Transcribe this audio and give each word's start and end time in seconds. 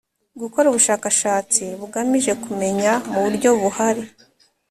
Gukora 0.41 0.65
ubushakashatsi 0.71 1.63
bugamije 1.79 2.31
kumenya 2.43 2.91
mu 3.11 3.19
buryo 3.25 3.49
buhari 3.61 4.03